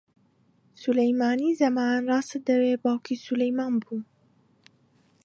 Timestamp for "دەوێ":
2.49-2.73